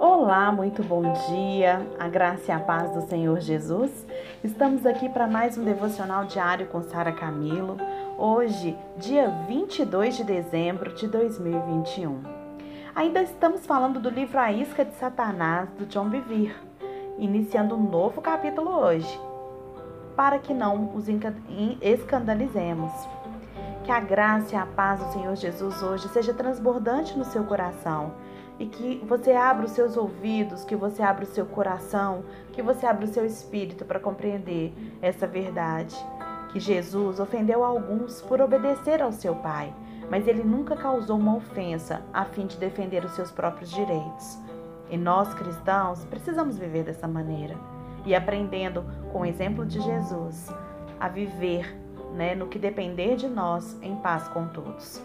[0.00, 4.06] Olá, muito bom dia, a graça e a paz do Senhor Jesus.
[4.44, 7.76] Estamos aqui para mais um devocional diário com Sara Camilo.
[8.16, 12.22] Hoje, dia 22 de dezembro de 2021.
[12.94, 16.54] Ainda estamos falando do livro A Isca de Satanás, do John Bevere,
[17.18, 19.20] iniciando um novo capítulo hoje,
[20.14, 21.06] para que não os
[21.82, 22.92] escandalizemos.
[23.82, 28.12] Que a graça e a paz do Senhor Jesus hoje seja transbordante no seu coração
[28.58, 32.86] e que você abra os seus ouvidos, que você abra o seu coração, que você
[32.86, 35.96] abra o seu espírito para compreender essa verdade.
[36.52, 39.72] Que Jesus ofendeu alguns por obedecer ao seu Pai,
[40.10, 44.38] mas ele nunca causou uma ofensa a fim de defender os seus próprios direitos.
[44.90, 47.54] E nós cristãos precisamos viver dessa maneira
[48.06, 50.52] e aprendendo com o exemplo de Jesus
[50.98, 51.76] a viver
[52.14, 55.00] né, no que depender de nós, em paz com todos.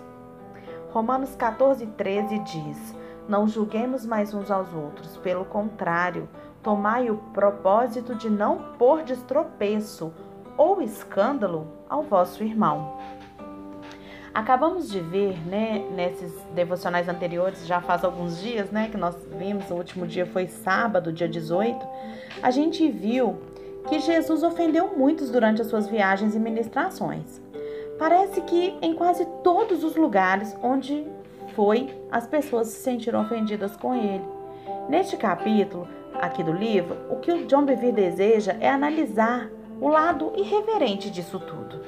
[0.91, 2.95] Romanos 14, 13 diz:
[3.27, 6.27] Não julguemos mais uns aos outros, pelo contrário,
[6.61, 10.13] tomai o propósito de não pôr de tropeço
[10.57, 12.97] ou escândalo ao vosso irmão.
[14.33, 19.69] Acabamos de ver, né, nesses devocionais anteriores, já faz alguns dias, né, que nós vimos,
[19.69, 21.85] o último dia foi sábado, dia 18,
[22.41, 23.37] a gente viu
[23.87, 27.41] que Jesus ofendeu muitos durante as suas viagens e ministrações.
[27.99, 31.05] Parece que em quase todos os lugares onde
[31.55, 34.23] foi, as pessoas se sentiram ofendidas com ele.
[34.89, 40.33] Neste capítulo aqui do livro, o que o John Bevere deseja é analisar o lado
[40.35, 41.81] irreverente disso tudo.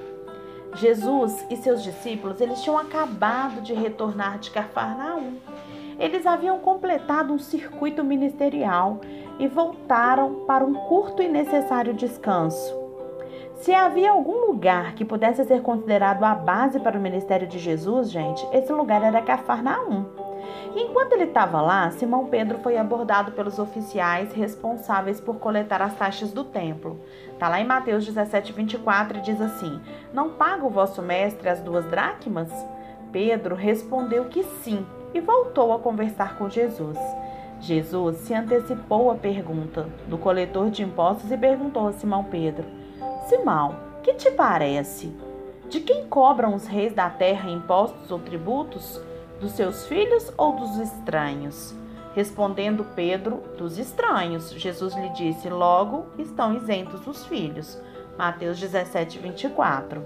[0.75, 5.37] Jesus e seus discípulos, eles tinham acabado de retornar de Cafarnaum.
[5.97, 8.99] Eles haviam completado um circuito ministerial
[9.39, 12.84] e voltaram para um curto e necessário descanso.
[13.55, 18.11] Se havia algum lugar que pudesse ser considerado a base para o ministério de Jesus,
[18.11, 20.05] gente, esse lugar era Cafarnaum.
[20.75, 26.33] Enquanto ele estava lá, Simão Pedro foi abordado pelos oficiais responsáveis por coletar as taxas
[26.33, 26.99] do templo.
[27.31, 29.79] Está lá em Mateus 17, 24 e diz assim:
[30.13, 32.51] Não paga o vosso mestre as duas dracmas?
[33.11, 36.97] Pedro respondeu que sim e voltou a conversar com Jesus.
[37.61, 42.65] Jesus se antecipou à pergunta do coletor de impostos e perguntou a Simão Pedro:
[43.25, 45.11] Simão, que te parece?
[45.67, 49.01] De quem cobram os reis da terra impostos ou tributos?
[49.39, 51.73] Dos seus filhos ou dos estranhos?
[52.13, 54.51] Respondendo Pedro, dos estranhos.
[54.51, 57.81] Jesus lhe disse: Logo estão isentos os filhos.
[58.15, 60.03] Mateus 17, 24.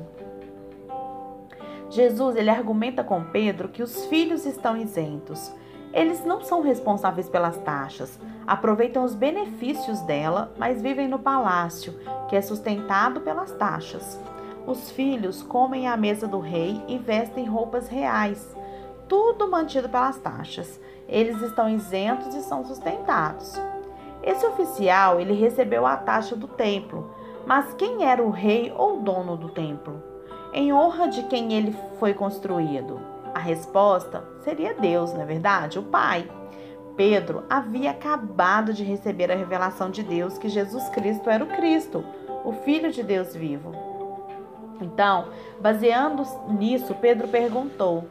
[1.89, 5.51] Jesus ele argumenta com Pedro que os filhos estão isentos.
[5.91, 11.93] Eles não são responsáveis pelas taxas, aproveitam os benefícios dela, mas vivem no palácio,
[12.27, 14.19] que é sustentado pelas taxas.
[14.67, 18.55] Os filhos comem à mesa do rei e vestem roupas reais,
[19.07, 20.79] tudo mantido pelas taxas.
[21.07, 23.59] Eles estão isentos e são sustentados.
[24.21, 27.15] Esse oficial, ele recebeu a taxa do templo,
[27.47, 30.03] mas quem era o rei ou dono do templo?
[30.53, 32.99] Em honra de quem ele foi construído?
[33.33, 35.79] A resposta seria Deus, não é verdade?
[35.79, 36.29] O Pai.
[36.95, 42.03] Pedro havia acabado de receber a revelação de Deus que Jesus Cristo era o Cristo,
[42.43, 43.71] o Filho de Deus vivo.
[44.81, 45.29] Então,
[45.61, 48.05] baseando nisso, Pedro perguntou: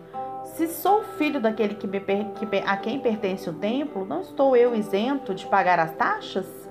[0.44, 4.74] Se sou filho daquele que me, que, a quem pertence o templo, não estou eu
[4.74, 6.67] isento de pagar as taxas?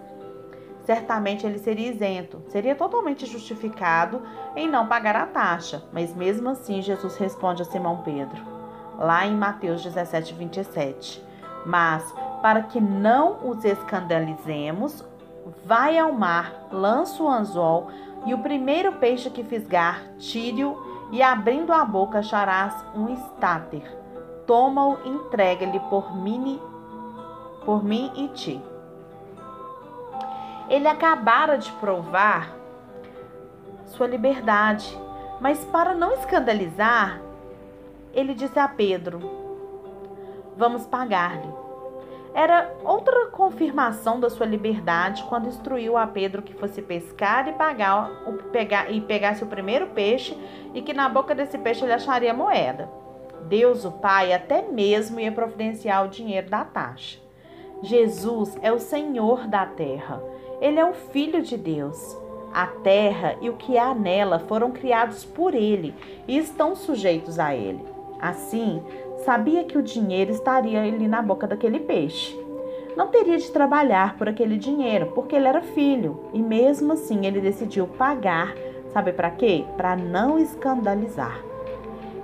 [0.87, 4.21] Certamente ele seria isento, seria totalmente justificado
[4.55, 5.83] em não pagar a taxa.
[5.91, 8.41] Mas mesmo assim, Jesus responde a Simão Pedro,
[8.97, 11.21] lá em Mateus 17, 27.
[11.65, 15.03] Mas, para que não os escandalizemos,
[15.65, 17.89] vai ao mar, lança o anzol,
[18.25, 23.83] e o primeiro peixe que fisgar, tire-o, e abrindo a boca acharás um estáter.
[24.45, 26.05] Toma-o e entrega-lhe por
[27.65, 28.61] por mim e ti
[30.69, 32.55] ele acabara de provar
[33.85, 34.97] sua liberdade.
[35.39, 37.21] Mas para não escandalizar,
[38.13, 39.19] ele disse a Pedro:
[40.55, 41.67] Vamos pagar-lhe.
[42.33, 48.11] Era outra confirmação da sua liberdade quando instruiu a Pedro que fosse pescar e pagar
[48.51, 50.37] pegar, e pegasse o primeiro peixe
[50.73, 52.89] e que na boca desse peixe ele acharia moeda.
[53.47, 57.17] Deus, o Pai, até mesmo ia providenciar o dinheiro da taxa.
[57.81, 60.21] Jesus é o Senhor da terra.
[60.59, 62.17] Ele é o Filho de Deus.
[62.51, 65.93] A terra e o que há nela foram criados por ele
[66.27, 67.83] e estão sujeitos a ele.
[68.19, 68.81] Assim,
[69.23, 72.35] sabia que o dinheiro estaria ali na boca daquele peixe.
[72.95, 77.39] Não teria de trabalhar por aquele dinheiro, porque ele era filho, e mesmo assim ele
[77.39, 78.55] decidiu pagar,
[78.91, 79.63] sabe para quê?
[79.77, 81.39] Para não escandalizar.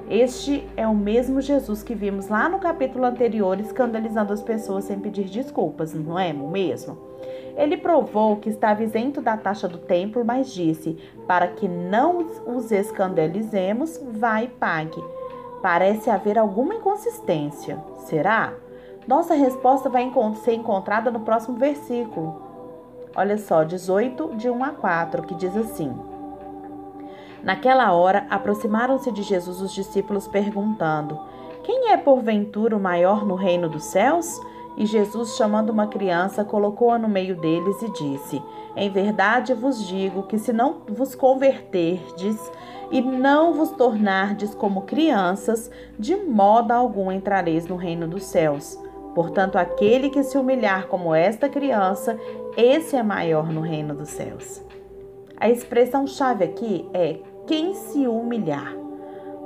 [0.10, 5.00] Este é o mesmo Jesus que vimos lá no capítulo anterior escandalizando as pessoas sem
[5.00, 7.13] pedir desculpas, não é mesmo?
[7.56, 10.98] Ele provou que estava isento da taxa do templo, mas disse:
[11.28, 15.04] Para que não os escandalizemos, vai e pague.
[15.62, 17.78] Parece haver alguma inconsistência.
[18.00, 18.54] Será?
[19.08, 20.12] Nossa resposta vai
[20.44, 22.42] ser encontrada no próximo versículo.
[23.16, 25.94] Olha só, 18, de 1 a 4, que diz assim.
[27.44, 31.20] Naquela hora, aproximaram-se de Jesus os discípulos, perguntando:
[31.64, 34.40] Quem é porventura o maior no reino dos céus?
[34.76, 38.42] E Jesus, chamando uma criança, colocou-a no meio deles e disse:
[38.76, 42.38] Em verdade vos digo que se não vos converterdes
[42.92, 48.80] e não vos tornardes como crianças, de modo algum entrareis no reino dos céus.
[49.14, 52.18] Portanto, aquele que se humilhar como esta criança,
[52.58, 54.64] esse é maior no reino dos céus.
[55.38, 58.76] A expressão chave aqui é quem se humilhar.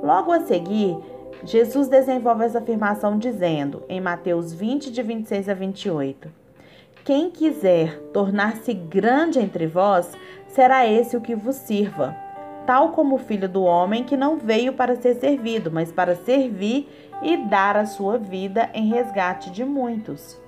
[0.02, 0.96] Logo a seguir,
[1.44, 6.28] Jesus desenvolve essa afirmação dizendo, em Mateus 20, de 26 a 28,
[7.04, 10.12] Quem quiser tornar-se grande entre vós,
[10.48, 12.14] será esse o que vos sirva,
[12.66, 16.88] tal como o filho do homem que não veio para ser servido, mas para servir
[17.22, 20.38] e dar a sua vida em resgate de muitos.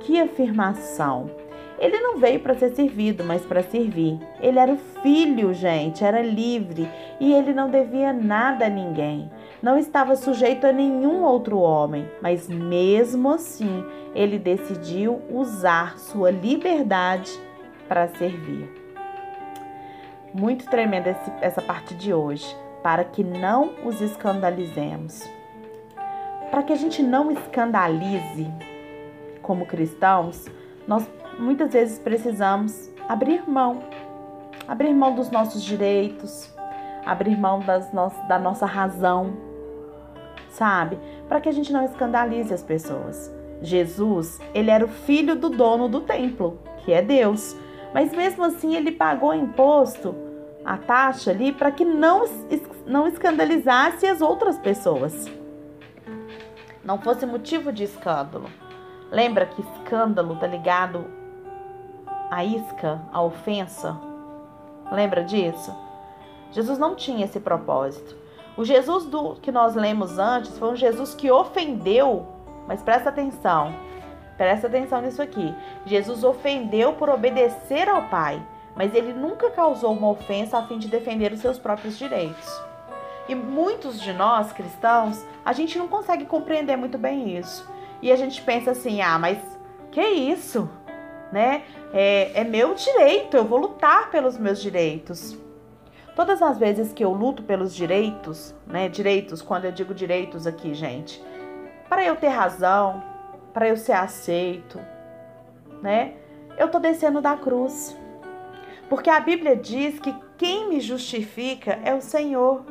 [0.00, 1.30] Que afirmação!
[1.78, 4.18] Ele não veio para ser servido, mas para servir.
[4.40, 6.88] Ele era o filho, gente, era livre
[7.18, 9.30] e ele não devia nada a ninguém.
[9.62, 13.84] Não estava sujeito a nenhum outro homem, mas mesmo assim
[14.14, 17.30] ele decidiu usar sua liberdade
[17.88, 18.68] para servir.
[20.34, 25.28] Muito tremenda essa parte de hoje, para que não os escandalizemos.
[26.50, 28.50] Para que a gente não escandalize
[29.42, 30.46] como cristãos,
[30.86, 31.06] nós
[31.38, 33.82] muitas vezes precisamos abrir mão,
[34.66, 36.52] abrir mão dos nossos direitos,
[37.04, 39.36] abrir mão das no da nossa razão,
[40.50, 40.98] sabe?
[41.28, 43.32] Para que a gente não escandalize as pessoas.
[43.60, 47.56] Jesus, ele era o filho do dono do templo, que é Deus.
[47.94, 50.14] Mas mesmo assim ele pagou imposto,
[50.64, 52.24] a taxa ali, para que não,
[52.86, 55.30] não escandalizasse as outras pessoas.
[56.84, 58.46] Não fosse motivo de escândalo.
[59.10, 61.04] Lembra que escândalo tá ligado
[62.32, 63.94] à isca, à ofensa?
[64.90, 65.70] Lembra disso?
[66.50, 68.16] Jesus não tinha esse propósito.
[68.56, 72.26] O Jesus do que nós lemos antes foi um Jesus que ofendeu,
[72.66, 73.74] mas presta atenção.
[74.38, 75.54] Presta atenção nisso aqui.
[75.84, 78.42] Jesus ofendeu por obedecer ao Pai,
[78.74, 82.48] mas ele nunca causou uma ofensa a fim de defender os seus próprios direitos.
[83.28, 87.70] E muitos de nós cristãos, a gente não consegue compreender muito bem isso.
[88.00, 89.38] E a gente pensa assim: ah, mas
[89.90, 90.66] que isso?
[91.32, 91.64] Né?
[91.94, 95.36] É, é meu direito, eu vou lutar pelos meus direitos.
[96.14, 98.86] Todas as vezes que eu luto pelos direitos, né?
[98.88, 101.24] Direitos, quando eu digo direitos aqui, gente,
[101.88, 103.02] para eu ter razão,
[103.54, 104.78] para eu ser aceito,
[105.80, 106.12] né?
[106.58, 107.96] Eu tô descendo da cruz.
[108.90, 112.62] Porque a Bíblia diz que quem me justifica é o Senhor.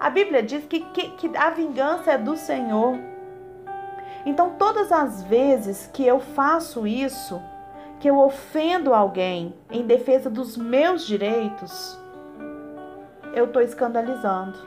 [0.00, 2.98] A Bíblia diz que, que, que a vingança é do Senhor.
[4.24, 7.40] Então, todas as vezes que eu faço isso,
[8.00, 11.98] que eu ofendo alguém em defesa dos meus direitos,
[13.34, 14.58] eu estou escandalizando.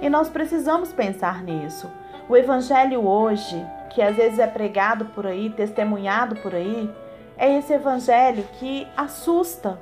[0.00, 1.90] E nós precisamos pensar nisso.
[2.28, 6.90] O evangelho hoje, que às vezes é pregado por aí, testemunhado por aí,
[7.36, 9.78] é esse evangelho que assusta.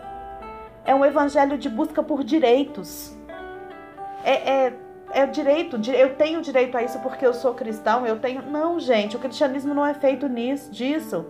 [0.84, 3.16] É um evangelho de busca por direitos.
[4.24, 4.72] É, é,
[5.12, 8.42] é direito, eu tenho direito a isso porque eu sou cristão, eu tenho.
[8.42, 11.26] Não, gente, o cristianismo não é feito nisso, disso.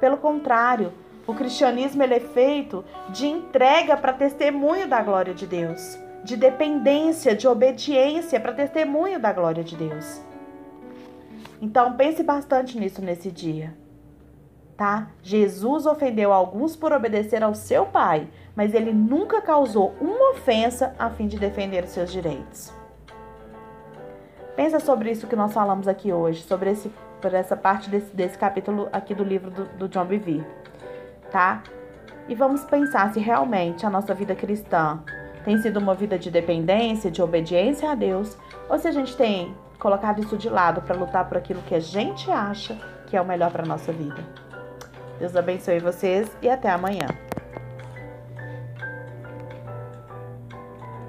[0.00, 0.92] Pelo contrário,
[1.26, 7.46] o cristianismo é feito de entrega para testemunho da glória de Deus, de dependência, de
[7.46, 10.22] obediência para testemunho da glória de Deus.
[11.60, 13.74] Então pense bastante nisso nesse dia.
[14.76, 15.08] Tá?
[15.22, 21.10] Jesus ofendeu alguns por obedecer ao seu pai, mas ele nunca causou uma ofensa a
[21.10, 22.72] fim de defender os seus direitos.
[24.54, 28.38] Pensa sobre isso que nós falamos aqui hoje, sobre esse, por essa parte desse, desse
[28.38, 30.46] capítulo aqui do livro do, do John Bevere,
[31.30, 31.62] tá?
[32.28, 35.00] E vamos pensar se realmente a nossa vida cristã
[35.44, 38.36] tem sido uma vida de dependência, de obediência a Deus,
[38.68, 41.80] ou se a gente tem colocado isso de lado para lutar por aquilo que a
[41.80, 44.22] gente acha que é o melhor para nossa vida.
[45.18, 47.27] Deus abençoe vocês e até amanhã.